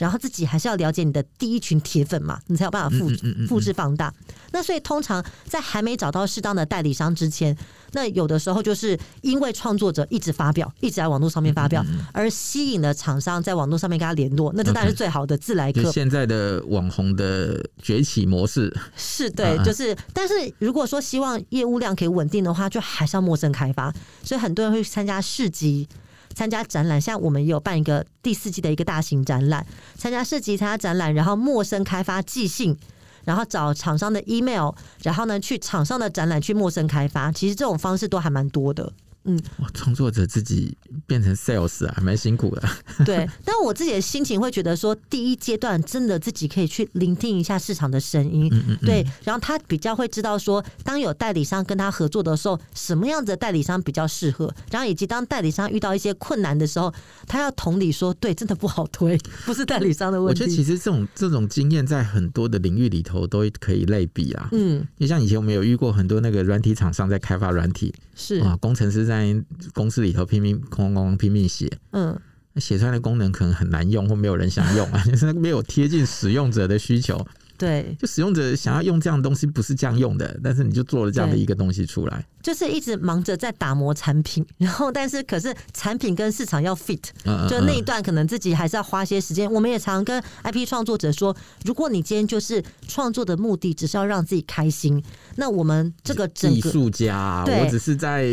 [0.01, 3.09] 然后自己还是要了解你的第一群铁粉嘛，你才有办法复
[3.47, 4.13] 复制放大。
[4.53, 7.57] 那所以通常在还没找到适当的代理商之前，
[7.93, 15.93] 那有的时候就是因为创作者一直发表，一直在网络上面发表，而吸引了厂商在网络上面跟他联络，那这当然是最好的自来客。
[15.93, 23.95] 现在的网红的崛起模式是对，就是但是如果说希望业务量可以稳定的话，就还是要陌生开发。
[24.23, 25.89] 所以很多人会参加市集。
[26.35, 29.67] 参加展览，像我们也有办一个第四季的一个大型展览，
[29.97, 32.77] 参加市集、参加展览，然后陌生开发寄信，
[33.25, 38.93] 然后找厂商的 email，然后呢去厂商的展览去陌生开发，其实这种方式都还蛮多的。
[39.25, 40.75] 嗯，哇，创作者自己
[41.07, 42.69] 变成 sales 啊，还蛮辛苦的。
[43.05, 56.91] 对，但我自己的心情会觉得说，第一阶段真的自己可以去聆听一下市场的声音，嗯嗯嗯对，然后他比较会知道说，当有代理商跟他合作的时候，什么样子的代理商比较适合，然后以及当代理商遇到一些困难的时候，
[57.27, 60.41] 他要同理说，对，真的不好推， 不是代理商的问题。
[60.41, 64.49] 我觉得其实这种这种经验在很多的领域里头都可以类比啊。
[64.53, 69.10] 嗯，就像以前我们有遇过很多那个软体厂商在开发软体，是啊，工程师。
[69.11, 69.45] 在
[69.75, 72.17] 公司里头拼命哐哐哐拼命写，嗯，
[72.57, 77.27] 写出来的功能可能很难用，或没有人想用啊， 就是没有贴近使用者的需求。
[77.61, 87.03] 对，就使用者想要用这样的东西，不是这样用的，但是你就做了这样的一个东西出来，就是一直忙着在打磨产品，然后但是可是产品跟市场要 fit，
[87.51, 89.53] 就那一段可能自己还是要花些时间。
[89.53, 95.03] 我们也常跟 IP 创作者说，如果你今天就是创作的目的只是要让自己开心，
[95.37, 98.25] 那我们这个整个艺术家，我只是在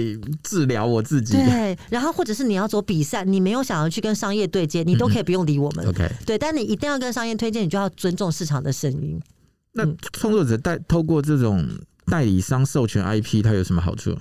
[0.41, 1.33] 治疗我自己。
[1.33, 5.85] 对，然后或者是你要走比赛，你没有想要去跟商业对接，你都可以不用理我们。
[5.85, 9.16] OK，对，但你一定要跟商业推荐，你就要尊重市场的声音。
[9.77, 11.65] 那创作者代透过这种
[12.07, 14.17] 代理商授权 IP，它有什么好处？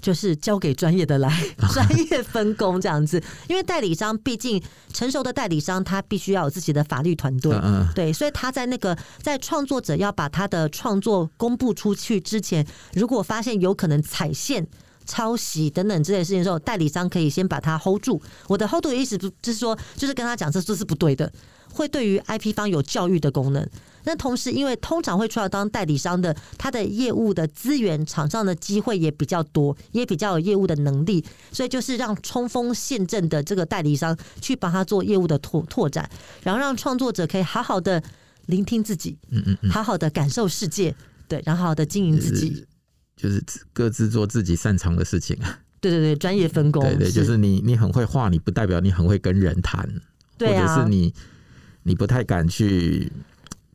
[0.00, 1.30] 就是交给专业的来，
[1.72, 3.22] 专业分工这样子。
[3.48, 4.60] 因为代理商毕竟
[4.92, 14.66] 成熟的代理商，他必须要有自己的法律团队，嗯对，所以他在那个在创作者要把他的创作公布出去之前，如果发现有可能踩线、
[15.06, 18.20] 抄袭等等这些事情的时候，代理商可以先把它 hold 住。
[18.48, 21.32] 我的 hold 住的意思就是说，就是跟他讲这这是不对的，
[21.72, 23.64] 会对于 IP 方有教育的功能。
[24.04, 36.08] 那同时，因为通常会出来当代理商的，他的业务的资源、场上的机会也比较多，也比较有业务的能力，所以就是让冲锋陷阵的这个代理商去帮他做业务的拓拓展，
[36.42, 38.02] 然后让创作者可以好好的
[38.46, 40.94] 聆听自己，嗯嗯嗯，好好的感受世界，
[41.28, 42.66] 对，然后好好的经营自己，
[43.16, 45.60] 就是各自做自己擅长的事情啊。
[45.80, 49.88] 对对对，专业分工，对对，就是你你很会画，你不代表你很会跟人谈，
[50.38, 51.12] 对啊，或者是你
[51.84, 53.10] 你不太敢去。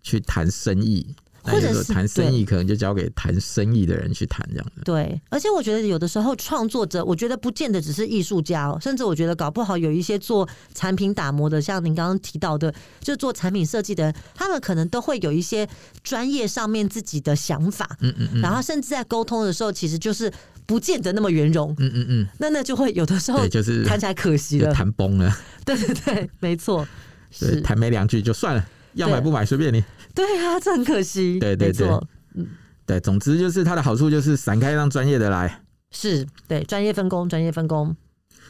[0.08, 1.06] 去谈生意，
[1.42, 4.84] 或者是谈生意，可能就交给谈生意的人去谈这样的。
[4.86, 15.68] 对，而且我觉得有的时候创作者，我觉得不见得只是艺术家哦，甚至我觉得搞不好有一些做产品打磨的，像您刚刚提到的，就做产品设计的人，他们可能都会有一些
[16.04, 17.98] 专业上面自己的想法。
[18.00, 18.42] 嗯嗯嗯。
[18.42, 20.32] 然后甚至在沟通的时候，其实就是
[20.66, 21.76] 不见得那么圆融。
[21.80, 22.28] 嗯嗯嗯。
[22.40, 25.36] 那那就会有的时候就是谈起来可惜了，谈崩了。
[25.66, 26.88] 对对对，没错。
[27.30, 28.66] 是谈没两句就算了。
[28.98, 29.84] 要买不买随便你。
[30.14, 31.40] 对啊，这很可惜。
[31.40, 31.88] 对对对，
[32.36, 32.48] 嗯，
[32.86, 35.62] 对，总之就是它的好处就是散开，让专业的来。
[35.92, 37.96] 是，对，专业分工，专业分工。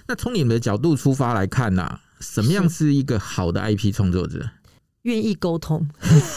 [0.08, 4.50] 那从你们的角度出发来看呢、啊，什么样是一个好的 IP 创作者？
[5.04, 5.88] 愿意沟通。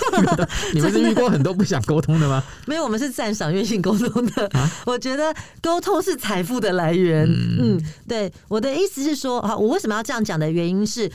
[0.75, 2.43] 你们是遇过很多不想沟通的吗？
[2.67, 4.47] 没有，我们是赞赏愿意沟通的。
[4.49, 7.27] 啊、我觉得沟通是财富的来源。
[7.27, 11.11] 嗯，嗯，对，我的意思是说，啊，我为什么要这样讲的原因是。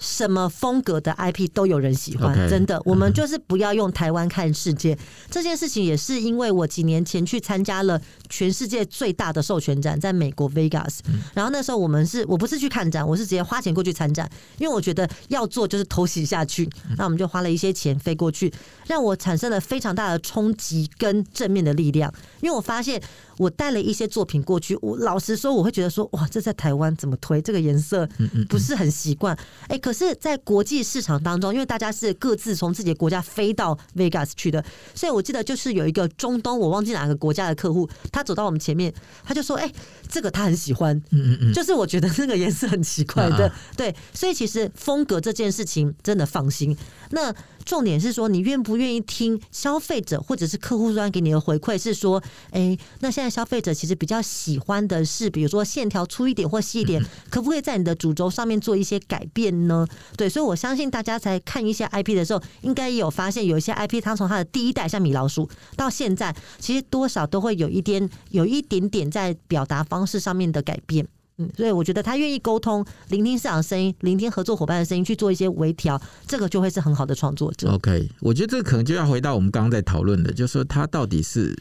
[0.00, 2.80] 什么风格的 IP 都有人喜欢，okay, 真的。
[2.86, 4.98] 我们就是不要用台湾看世界、嗯、
[5.30, 11.00] 这件事情，也是因为我几年前去参加了全世界最大的授权展，在美国 Vegas。
[11.06, 16.68] 嗯、然后那时候我们是我不是去看展，我是直接花钱过去参展，因为我觉得要做就是偷袭下去。
[16.96, 18.50] 那我们就花了一些钱飞过去，
[18.86, 22.10] 让我产生了非常大的冲击跟正面的力量，
[22.40, 23.00] 因为我发现。
[23.40, 28.06] 我带了一些作品过去，我老实说，我会觉得说，哇，这在台湾怎么推这个颜色，
[28.50, 29.34] 不是很习惯。
[29.68, 34.62] 哎，可是，在国际市场当中，因为大家是各自从自己的国家飞到 Vegas 去的，
[34.94, 38.92] 所以我记得就是有一个中东，我忘记哪个国家的客户，他走到我们前面，
[39.24, 39.72] 他就说，哎，
[40.06, 46.76] 这个他很喜欢，嗯嗯，就是我觉得那个颜色很奇怪的，对，所以其实风格这件事情真的放心。
[47.08, 47.34] 那
[47.70, 51.80] 重点是说，你愿不愿意听消费者或者是客户端给你的回馈？
[51.80, 59.86] 是说，哎，那现在消费者其实比较喜欢的是，比如说线条粗一点或细一点，可不可以在你的主轴上面做一些改变呢？
[60.16, 71.06] 对，所以我相信大家在看一些 IP 的时候，应该也有发现，有一些 IP 它从它的第一代像米老鼠到现在，其实多少都会有一点有一点点在表达方式上面的改变。
[71.40, 77.72] 嗯，所以我觉得他愿意沟通，聆听市场声音，聆听合作伙伴的声音，去做一些微调，这个就会是很好的创作者。
[77.72, 81.56] OK，我觉得这个可能就要回到我们刚刚在讨论的，就是说他到底是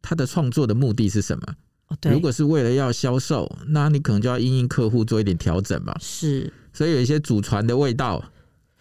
[0.00, 1.42] 他的创作的目的是什么？
[1.88, 5.94] 哦，对，如果是为了要销售，那你可能就要因应客户做一点调整吧。
[6.00, 8.24] 是，所以有一些祖传的味道，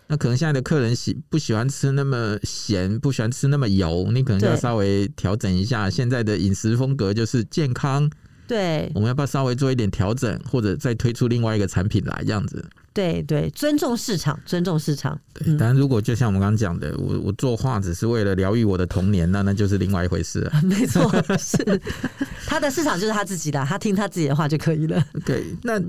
[0.08, 5.90] 那可能现在的客人喜不喜欢吃那么咸，不喜欢吃那么油，你可能就要稍微调整一下。
[5.90, 8.10] 现在的饮食风格就是健康。
[8.48, 12.64] 对，我们要不要稍微做一点调整，或者再推出另外一个产品来这样子？
[12.94, 15.20] 对对，尊重市场，尊重市场。
[15.34, 20.52] 对，但如果就像我们刚刚讲的，我我作画只是为了疗愈我的童年，那那就是另外一回事了。
[20.64, 21.04] 没错，
[21.38, 21.80] 是
[22.48, 25.04] 他的市场就是他自己的，他听他自己的话就可以了。
[25.26, 25.80] 对，那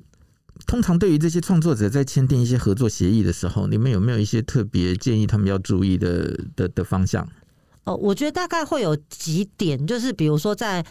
[0.66, 7.26] 通常对于这些创作者在签订一些合作协议的时候，你们有没有一些特别建议他们要注意的的的方向？
[7.84, 10.84] 哦，我觉得大概会有几点，就是比如说在。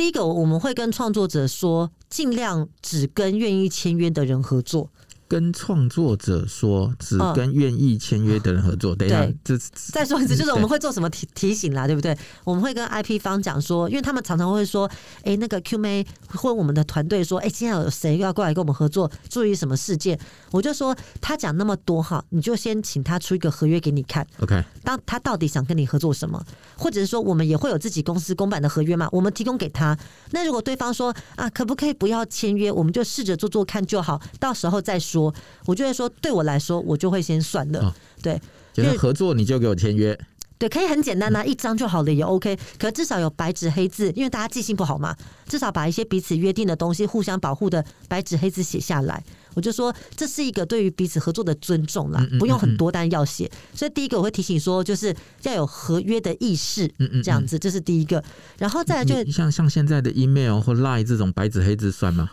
[0.00, 4.90] 第一个，我们会跟创作者说，尽量只跟愿意签约的人合作。
[5.30, 8.96] 跟创作者说，只跟愿意签约的人合作。
[8.96, 9.56] 嗯、等一下，这
[9.92, 12.18] 再说一次，就是我们会做什么提提醒啦，对不对？
[12.42, 20.18] 我们会跟 IP 方讲说，因为他们常常会说，哎、欸，那个 Q 妹或我们的团队说，哎、欸，今天有谁要过来跟我们合作，注意什么事件？
[20.50, 24.26] 我就说他讲那么多哈，你就先请他出一个合约给你看。
[24.40, 26.44] OK，当他到底想跟你合作什么，
[26.76, 29.96] 或者是说我们也会有自己公司公版的合约嘛，我们提供给他。
[30.32, 35.19] 那如果对方说啊，可不可以不要签约，我们就试着做做看就好，到时候再说。
[35.66, 37.80] 我就会说，对我来说，我就会先算了。
[37.80, 38.40] 哦、对，
[38.72, 40.16] 就是合作，你就给我签约。
[40.58, 42.54] 对，可以很简单呐、啊，一张就好了，也 OK。
[42.78, 45.16] 可至少有白纸黑字，因为大家记性不好嘛，
[45.48, 49.24] 至少把一些彼此约定的东西、互相保护的白纸黑字写下来。
[49.54, 53.50] 我就说，这是一个对于彼此合作的尊重啦，不用很多，但要写。
[53.72, 56.86] 所以第一个我会提醒说，就是要有合约的意识，
[57.24, 58.22] 这样子，这是第一个。
[58.58, 62.32] 然后再来就像像现在的 email 或 line 这种白纸黑字算吗？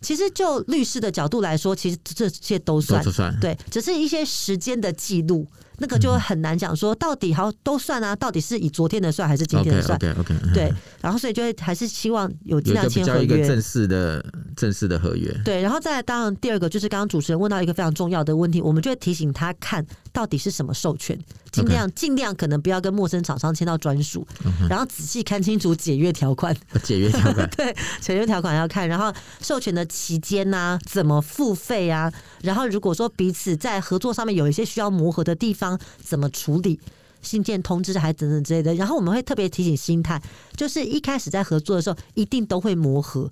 [0.00, 5.46] 其实就律师的角度来说，其实这些都算，都算，对，只是一些时间的记录。
[5.78, 14.24] 那个就很难讲，说到底好都算啊，到底是以昨天的算还是今天的算？OK OK, okay 对，然后所以就会还是希望有尽量签合约，一个正式的
[14.56, 15.30] 正式的合约。
[15.44, 21.18] 对，然后再来当然第二个就是刚刚主持人问到一个非常重要的问题，我们就会提醒他看到底是什么授权，
[21.52, 24.26] 尽量尽量可能不要跟陌生厂商签到专属
[24.66, 26.56] 然后仔细看清楚解约条款。
[26.82, 32.10] 解约条款 对，解约条款要看，然后授权的期间呐、啊，怎么付费啊？
[32.40, 35.78] 然后如果说彼此在合作上面有一些需要磨合的地方。
[36.02, 36.78] 怎么处理
[37.26, 40.22] 信件通知还等等之类的，然后我们会特别提醒心态，
[40.54, 43.30] 就是一开始在合作的时候，一定都会磨合，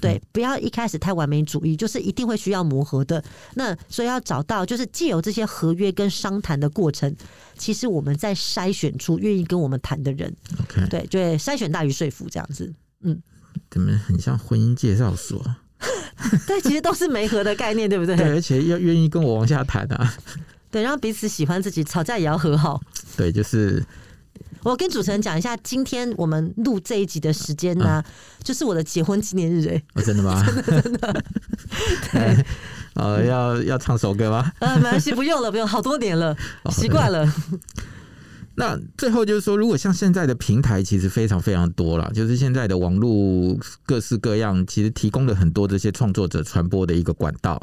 [0.00, 3.22] 对，不要一开始太完美主义，就是一定会需要磨合的。
[3.54, 7.14] 那所以要找到，就是既有这些合约跟商谈的过程，
[7.56, 13.22] 其实我们在筛选出愿意跟我们谈的人，OK，对，就筛选大于说服这样子，嗯，
[13.70, 15.40] 怎么很像婚姻介绍所？
[16.48, 18.16] 对，其实都是媒合的概念，对不对？
[18.16, 20.12] 对，而且要愿意跟我往下谈啊。
[20.70, 22.80] 对，让彼此喜欢自己，吵架也要和好。
[23.16, 23.82] 对，就是
[24.62, 28.04] 我跟主持人讲一下，今天我们录这一集的时间呢、啊，
[28.42, 30.44] 就是我的结婚纪念日哎、哦，真的吗？
[30.44, 31.24] 真 的真的。
[32.12, 32.44] 对，
[32.94, 34.52] 呃， 要要唱首歌吗？
[34.58, 36.36] 呃， 没关系，不用了，不用，好多年了，
[36.70, 37.26] 习惯了。
[38.56, 47.62] 那最后就是说，如果像现在的平台其实非常非常多了，就是现在的网络各式各样，其实提供了很多这些创作者传播的一个管道。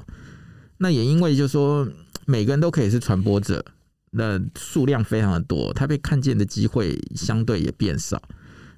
[0.78, 1.88] 那也因为就是说。
[2.26, 3.64] 每个人都可以是传播者，
[4.12, 8.22] 那数量非常的多，他被看见的机会相对也变少。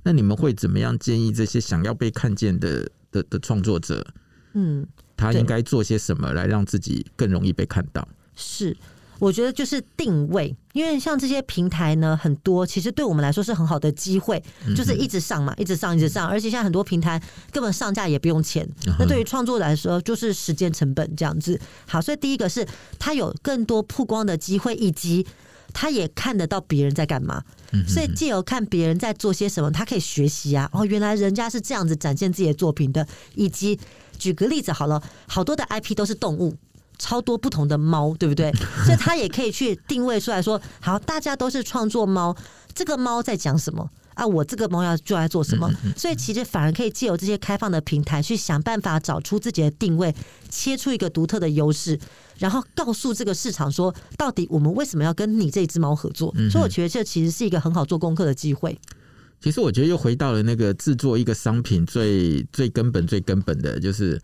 [0.03, 4.05] 那你们会怎么样建议这些想要被看见的的的创作者？
[4.53, 8.07] 嗯，他应该做些什么来让自己更容易被看到？
[8.36, 8.75] 是。
[9.19, 14.41] 我觉得就是定位，因为像这些平台呢，很多其实对我们来说是很好的机会，
[14.75, 18.67] 就是一直上嘛，一直上，一直上，而且现在很多平台根本上架也不用钱。
[18.99, 21.60] 那对于创作者来说，就是时间成本这样子。
[21.88, 22.65] 好，所以第一个是
[22.99, 25.25] 它有更多曝光的机会，以及
[25.73, 27.43] 他也看得到别人在干嘛。
[27.88, 30.69] 所以借由看别人在做些什么，他可以学习啊。
[30.71, 33.06] 哦，原来人家是这样子展现自己的作品的。
[33.36, 33.77] 以及
[34.17, 36.56] 举个例子好了，好多的 IP 都是动物。
[36.99, 38.51] 超多不同的猫，对不对？
[38.86, 42.36] 所以他也可以去定位出来说，好，大家都是创作猫，
[42.73, 44.25] 这个猫在讲什么啊？
[44.25, 45.71] 我这个猫要就来做什么？
[45.95, 50.13] 所以其实反而可以借由这些开放的平台，去想办法找出自己的定位，
[50.50, 52.00] 切出一个独特的优势，
[52.39, 56.33] 然后告诉这个市场说，到底我们为什么要跟你这只猫合作？
[56.50, 58.77] 所以我觉得这其实是一个很好做功课的机会。
[59.39, 64.19] 其实我觉得又回到了那个制作一个商品最最根本、最根本的就是。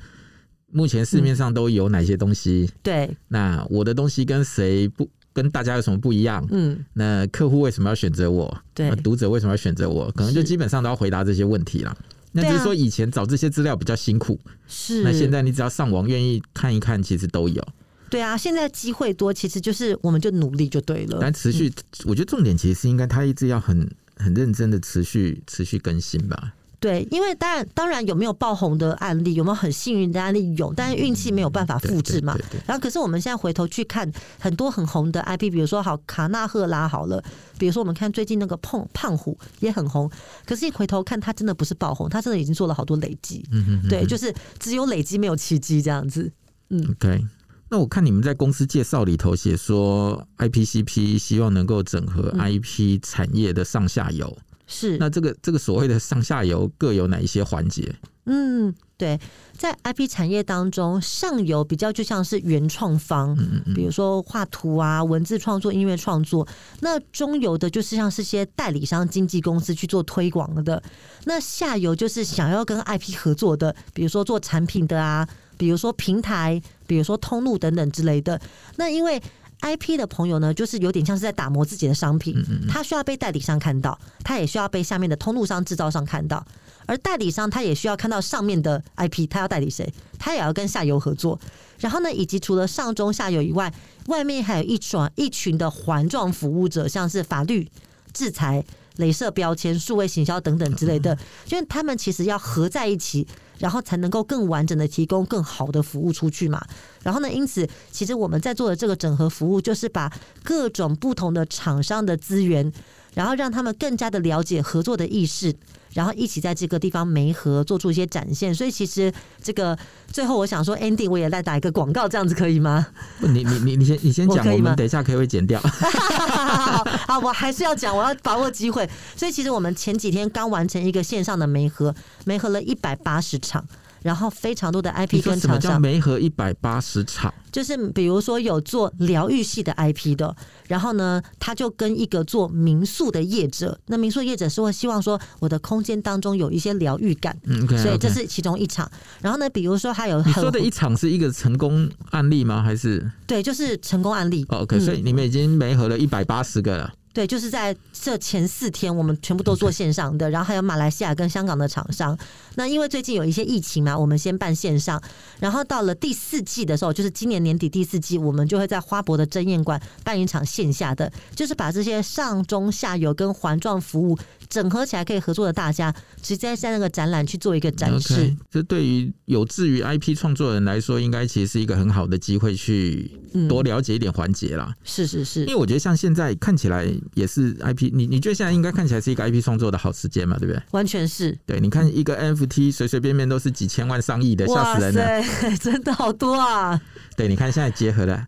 [0.74, 2.68] 目前市面上都有哪些东西？
[2.68, 6.46] 嗯、对，那我的东西跟谁不跟大家有什么不一样？
[6.52, 8.56] 嗯，那客户为什么要选择我？
[8.74, 10.12] 对，读者为什么要选择我？
[10.12, 11.98] 可能就基本上都要回答这些问题了。
[12.32, 15.04] 那只是说以前找这些资料比较辛苦，是。
[15.04, 17.64] 那现在你只要上网愿意看一看，其实都有。
[18.10, 21.20] 对啊，现在机会多，其实就是我们就努力就对了。
[21.22, 21.74] 但持续，嗯、
[22.06, 26.54] 我觉得重点其实是应该他一直要很很认真的持续持续更新吧。
[26.84, 32.38] 对，因为当然当然有没有爆红的案例，有没有很幸运的案例有，但是运气没有办法复制嘛。
[32.66, 37.24] 然后可是我们现在回头去看很多很红的 IP，比如说好卡纳赫拉好了，
[37.58, 40.12] 比如说我们看最近那个胖胖虎也很红，
[40.46, 43.46] 可是一回头看他真的不是爆红，他真的已经做了好多累积。
[43.54, 46.30] 嗯哼，对，就是只有累积没有奇迹这样子。
[46.70, 47.26] 嗯，OK。
[47.70, 54.38] 那我看你们在公司介绍里头写说，IPCP 希望能够整合 IP 产业的上下游。
[54.74, 57.94] 是，那这个这个所谓的上下游各有哪一些环节？
[58.26, 59.20] 嗯，对，
[59.58, 66.48] 在 IP 产业当中，上游比较就像是原创方，嗯嗯，比如说画图啊、文字创作、音乐创作。
[66.80, 70.82] 那中游的就是像是些代理商、经纪公司去做推广的。
[71.26, 78.40] 那下游就是想要跟 IP 合作的，比如说做产品的啊，比如说平台，比如说通路等等之类的。
[78.78, 79.22] 那因为
[79.64, 82.36] IP 的朋友呢，就是有点像是在打磨自己的商品，
[82.68, 86.46] 他需要被代理商看到，他也需要被下面的通路商、制造商看到，
[86.86, 91.40] 而代理商他也需要看到上面的 IP，他要代理谁，他也要跟下游合作。
[91.80, 93.74] 然后呢，以及除了上中下游以外，
[94.08, 97.66] 外面还有一群一群的环状服务者，像是法律、
[98.12, 98.64] 制裁、
[98.98, 101.18] 镭射标签、数位行销等等之类的，
[101.50, 103.28] 因为他们其实要合在一起。
[103.60, 106.62] 然后才能够更完整的提供更好的服务出去嘛。
[107.02, 110.12] 然后呢，因此其实我们在做的这个整合服务，就是把
[110.44, 112.70] 各种不同的厂商的资源，
[113.14, 115.56] 然后让他们更加的了解合作的意识。
[115.94, 118.54] 然后一起在这个地方媒合，做出一些展现。
[118.54, 119.78] 所以其实这个
[120.08, 122.88] 最后我想说，Andy 我也来打一个广告，这样子可以吗？
[123.20, 125.60] 你你你你先你先讲，我，我们等一下可以会剪掉。
[125.60, 128.90] 好， 好，我还是要讲，我要把握机会。
[129.16, 131.94] 所以其实我们前几天刚完成一个线上的媒合，
[132.26, 133.66] 媒合了一百八十场。
[134.04, 137.34] 然后非常多的 IP 跟厂商，什么叫媒合一百八十场？
[137.52, 140.36] 就是比如说有做疗愈系的 IP 的，
[140.68, 147.82] 然后呢，他就跟一个做民宿的业者，那民宿业者是会希望说我的空间当中有一些疗愈感，嗯 okay, okay.
[147.82, 148.90] 所以这是其中一场。
[149.22, 152.62] 然后呢，比如说还有你说的一场是一个成功案例吗？
[152.62, 154.46] 还是对，就是成功案例。
[154.50, 156.94] Oh, OK，、嗯、所以你们已经媒合了一百八十个了。
[157.14, 162.18] 对，就是在这前四天，我们全部都做线上的，然后还有马来西亚跟香港的厂商。
[162.56, 165.00] 那因为最近有一些疫情嘛，我们先办线上，
[165.40, 174.18] 然后到了第四季的时候，就是今年年底第四季，我们就会在花博的真宴馆办一场线下的，就是把这些上中下游跟环状服务
[174.54, 178.14] 整合起来可以合作的大家，直接在那个展览去做一个展示。
[178.14, 183.12] Okay, 这对于有志于 IP 创作人来说，应该其实是一个很好的机会，去
[183.50, 184.74] 多了解一点环节啦。
[184.84, 186.84] 是是是，因为我觉得像现在看起来。
[187.16, 190.38] 也是 IP，你你觉得现在应该看起来是一个 IP 创作的好时间嘛？
[190.38, 190.62] 对不对？
[190.72, 191.38] 完全是。
[191.46, 195.24] 对，你看一个 NFT 随随便便都是几千万、上亿的，吓死人了！
[195.58, 196.82] 真的好多啊！
[197.16, 198.26] 对，你看现在结合了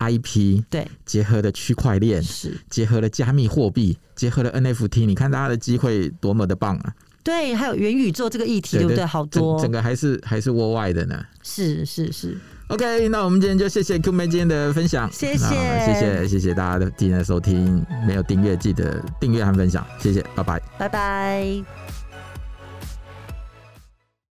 [0.00, 6.94] IP，对，结合的区块链，是结合了加密货币，结合了 NFT，你看大家的机会多么的棒啊！
[7.22, 9.04] 对，还有元宇宙这个议题，对不对？
[9.04, 11.22] 好多，整个还是还是窝外的呢。
[11.42, 12.36] 是是是。
[12.68, 15.48] OK，那我们今天就谢谢 Q 妹今天的分享，谢谢，
[15.84, 17.84] 谢谢，谢谢大家的今天的收听。
[18.06, 21.79] 没有订阅记得订阅和分享，谢谢，拜拜，拜拜。